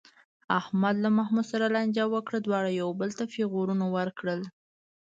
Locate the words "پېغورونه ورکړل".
3.33-4.41